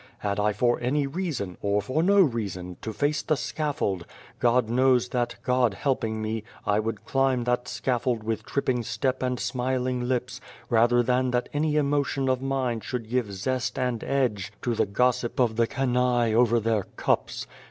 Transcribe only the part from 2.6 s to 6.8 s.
to face the scaffold, God knows that, God helping me, I